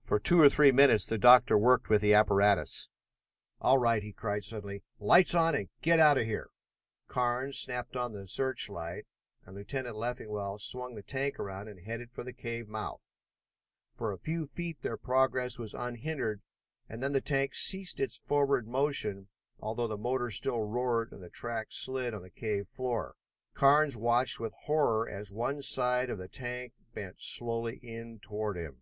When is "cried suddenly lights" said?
4.14-5.34